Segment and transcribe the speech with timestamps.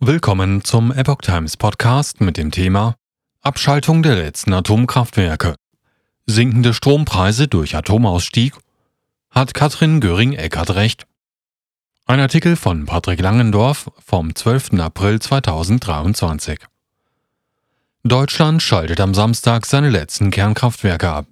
[0.00, 2.96] Willkommen zum Epoch Times Podcast mit dem Thema
[3.40, 5.54] Abschaltung der letzten Atomkraftwerke.
[6.26, 8.52] Sinkende Strompreise durch Atomausstieg?
[9.30, 11.06] Hat Katrin Göring-Eckardt recht?
[12.04, 14.74] Ein Artikel von Patrick Langendorf vom 12.
[14.80, 16.58] April 2023.
[18.04, 21.26] Deutschland schaltet am Samstag seine letzten Kernkraftwerke ab.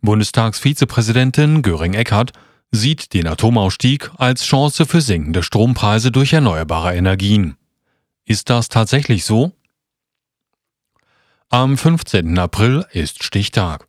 [0.00, 2.32] Bundestagsvizepräsidentin Göring-Eckardt
[2.70, 7.58] sieht den Atomausstieg als Chance für sinkende Strompreise durch erneuerbare Energien.
[8.30, 9.50] Ist das tatsächlich so?
[11.48, 12.38] Am 15.
[12.38, 13.88] April ist Stichtag.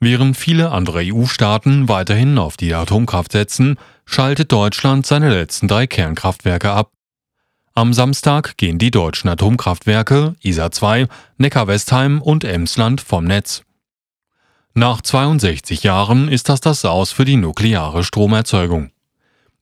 [0.00, 6.72] Während viele andere EU-Staaten weiterhin auf die Atomkraft setzen, schaltet Deutschland seine letzten drei Kernkraftwerke
[6.72, 6.90] ab.
[7.74, 11.06] Am Samstag gehen die deutschen Atomkraftwerke ISA 2,
[11.36, 13.62] Neckar-Westheim und Emsland vom Netz.
[14.74, 18.90] Nach 62 Jahren ist das das Aus für die nukleare Stromerzeugung.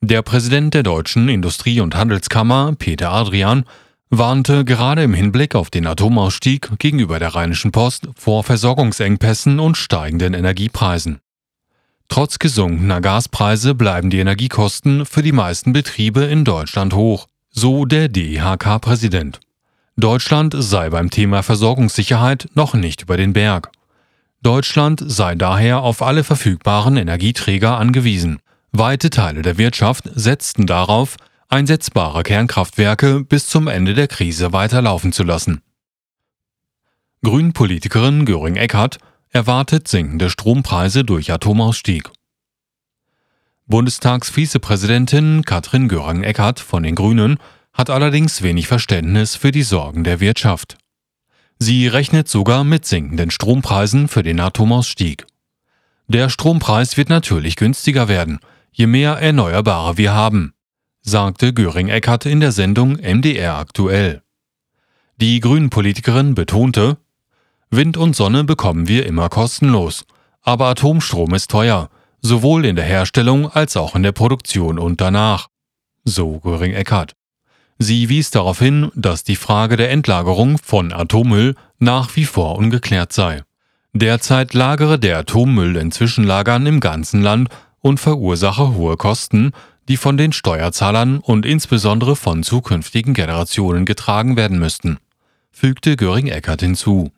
[0.00, 3.66] Der Präsident der Deutschen Industrie- und Handelskammer, Peter Adrian,
[4.18, 10.34] warnte gerade im Hinblick auf den Atomausstieg gegenüber der Rheinischen Post vor Versorgungsengpässen und steigenden
[10.34, 11.18] Energiepreisen.
[12.08, 18.08] Trotz gesunkener Gaspreise bleiben die Energiekosten für die meisten Betriebe in Deutschland hoch, so der
[18.08, 19.40] DIHK-Präsident.
[19.96, 23.70] Deutschland sei beim Thema Versorgungssicherheit noch nicht über den Berg.
[24.42, 28.40] Deutschland sei daher auf alle verfügbaren Energieträger angewiesen.
[28.72, 31.16] Weite Teile der Wirtschaft setzten darauf,
[31.48, 35.60] einsetzbare Kernkraftwerke bis zum Ende der Krise weiterlaufen zu lassen.
[37.22, 38.98] Grünpolitikerin Göring Eckardt
[39.30, 42.10] erwartet sinkende Strompreise durch Atomausstieg.
[43.66, 47.38] Bundestagsvizepräsidentin Katrin Göring Eckardt von den Grünen
[47.72, 50.76] hat allerdings wenig Verständnis für die Sorgen der Wirtschaft.
[51.58, 55.26] Sie rechnet sogar mit sinkenden Strompreisen für den Atomausstieg.
[56.06, 58.38] Der Strompreis wird natürlich günstiger werden,
[58.70, 60.53] je mehr Erneuerbare wir haben
[61.04, 64.22] sagte Göring-Eckardt in der Sendung MDR aktuell.
[65.18, 66.96] Die Grünen-Politikerin betonte,
[67.70, 70.06] Wind und Sonne bekommen wir immer kostenlos,
[70.42, 71.90] aber Atomstrom ist teuer,
[72.20, 75.48] sowohl in der Herstellung als auch in der Produktion und danach.
[76.04, 77.12] So Göring-Eckardt.
[77.78, 83.12] Sie wies darauf hin, dass die Frage der Endlagerung von Atommüll nach wie vor ungeklärt
[83.12, 83.42] sei.
[83.92, 87.50] Derzeit lagere der Atommüll in Zwischenlagern im ganzen Land
[87.80, 89.52] und verursache hohe Kosten,
[89.88, 94.98] die von den Steuerzahlern und insbesondere von zukünftigen Generationen getragen werden müssten,
[95.50, 97.12] fügte Göring-Eckardt hinzu.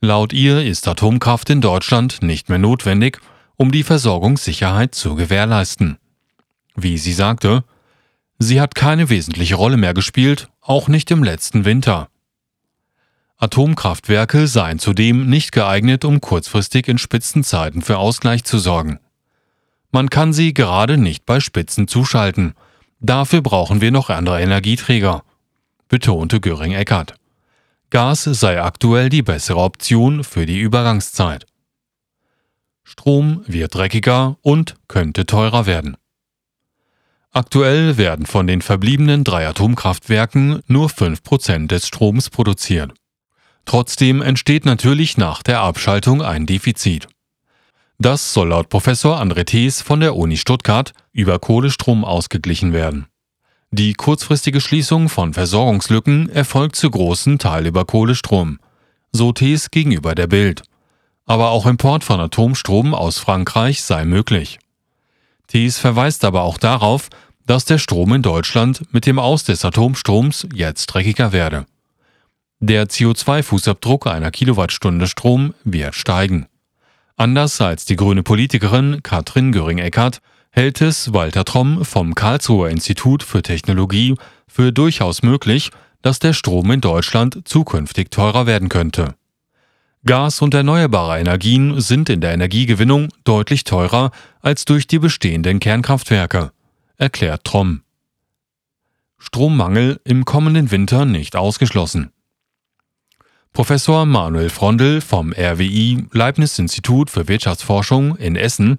[0.00, 3.20] Laut ihr ist Atomkraft in Deutschland nicht mehr notwendig,
[3.56, 5.98] um die Versorgungssicherheit zu gewährleisten.
[6.74, 7.64] Wie sie sagte,
[8.38, 12.08] sie hat keine wesentliche Rolle mehr gespielt, auch nicht im letzten Winter.
[13.36, 18.98] Atomkraftwerke seien zudem nicht geeignet, um kurzfristig in Spitzenzeiten für Ausgleich zu sorgen.
[19.92, 22.54] Man kann sie gerade nicht bei Spitzen zuschalten.
[22.98, 25.22] Dafür brauchen wir noch andere Energieträger,
[25.88, 27.14] betonte Göring-Eckardt.
[27.90, 31.44] Gas sei aktuell die bessere Option für die Übergangszeit.
[32.84, 35.98] Strom wird dreckiger und könnte teurer werden.
[37.30, 42.92] Aktuell werden von den verbliebenen drei Atomkraftwerken nur 5% des Stroms produziert.
[43.66, 47.08] Trotzdem entsteht natürlich nach der Abschaltung ein Defizit.
[48.04, 53.06] Das soll laut Professor André Thees von der Uni Stuttgart über Kohlestrom ausgeglichen werden.
[53.70, 58.58] Die kurzfristige Schließung von Versorgungslücken erfolgt zu großen Teil über Kohlestrom,
[59.12, 60.64] so Thees gegenüber der Bild.
[61.26, 64.58] Aber auch Import von Atomstrom aus Frankreich sei möglich.
[65.46, 67.08] Thees verweist aber auch darauf,
[67.46, 71.66] dass der Strom in Deutschland mit dem Aus des Atomstroms jetzt dreckiger werde.
[72.58, 76.48] Der CO2-Fußabdruck einer Kilowattstunde Strom wird steigen.
[77.16, 83.42] Anders als die grüne Politikerin Katrin Göring-Eckardt hält es Walter Tromm vom Karlsruher Institut für
[83.42, 85.70] Technologie für durchaus möglich,
[86.02, 89.14] dass der Strom in Deutschland zukünftig teurer werden könnte.
[90.04, 96.50] Gas und erneuerbare Energien sind in der Energiegewinnung deutlich teurer als durch die bestehenden Kernkraftwerke,
[96.96, 97.82] erklärt Tromm.
[99.18, 102.10] Strommangel im kommenden Winter nicht ausgeschlossen.
[103.52, 108.78] Professor Manuel Frondel vom RWI Leibniz Institut für Wirtschaftsforschung in Essen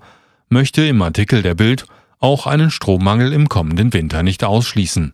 [0.50, 1.86] möchte im Artikel der Bild
[2.18, 5.14] auch einen Strommangel im kommenden Winter nicht ausschließen.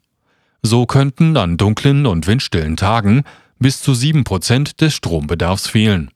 [0.62, 3.24] So könnten an dunklen und windstillen Tagen
[3.60, 6.10] bis zu sieben Prozent des Strombedarfs fehlen.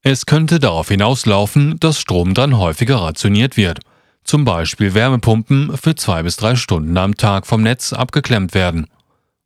[0.00, 3.80] Es könnte darauf hinauslaufen, dass Strom dann häufiger rationiert wird,
[4.24, 8.86] zum Beispiel Wärmepumpen für zwei bis drei Stunden am Tag vom Netz abgeklemmt werden.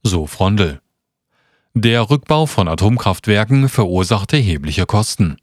[0.04, 0.83] So Frondel.
[1.76, 5.38] Der Rückbau von Atomkraftwerken verursacht erhebliche Kosten.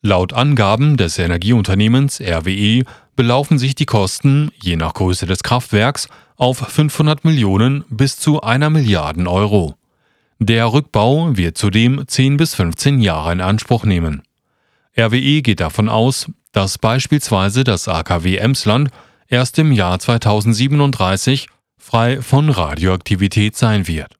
[0.00, 2.84] Laut Angaben des Energieunternehmens RWE
[3.14, 8.70] belaufen sich die Kosten, je nach Größe des Kraftwerks, auf 500 Millionen bis zu einer
[8.70, 9.74] Milliarden Euro.
[10.38, 14.22] Der Rückbau wird zudem 10 bis 15 Jahre in Anspruch nehmen.
[14.98, 18.88] RWE geht davon aus, dass beispielsweise das AKW Emsland
[19.28, 24.15] erst im Jahr 2037 frei von Radioaktivität sein wird.